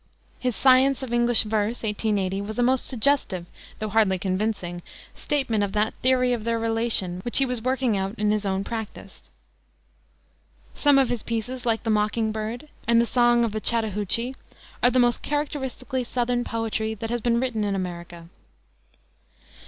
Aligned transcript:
His 0.39 0.55
Science 0.55 1.03
of 1.03 1.13
English 1.13 1.43
Verse, 1.43 1.83
1880, 1.83 2.41
was 2.41 2.57
a 2.57 2.63
most 2.63 2.87
suggestive, 2.87 3.45
though 3.77 3.89
hardly 3.89 4.17
convincing, 4.17 4.81
statement 5.13 5.63
of 5.63 5.73
that 5.73 5.93
theory 6.01 6.33
of 6.33 6.43
their 6.43 6.57
relation 6.57 7.19
which 7.23 7.37
he 7.37 7.45
was 7.45 7.61
working 7.61 7.95
out 7.95 8.15
in 8.17 8.31
his 8.31 8.47
practice. 8.65 9.29
Some 10.73 10.97
of 10.97 11.09
his 11.09 11.21
pieces, 11.21 11.67
like 11.67 11.83
the 11.83 11.91
Mocking 11.91 12.31
Bird 12.31 12.67
and 12.87 12.99
the 12.99 13.05
Song 13.05 13.43
of 13.43 13.51
the 13.51 13.61
Chattahoochie, 13.61 14.33
are 14.81 14.89
the 14.89 14.97
most 14.97 15.21
characteristically 15.21 16.03
Southern 16.03 16.43
poetry 16.43 16.95
that 16.95 17.11
has 17.11 17.21
been 17.21 17.39
written 17.39 17.63
in 17.63 17.75
America. 17.75 18.27